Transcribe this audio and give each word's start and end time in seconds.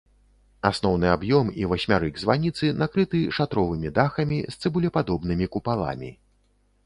Асноўны 0.69 1.09
аб'ём 1.15 1.51
і 1.63 1.67
васьмярык 1.73 2.15
званіцы 2.23 2.71
накрыты 2.81 3.19
шатровымі 3.39 3.93
дахамі 3.99 4.39
з 4.55 4.61
цыбулепадобнымі 4.65 5.45
купаламі. 5.57 6.11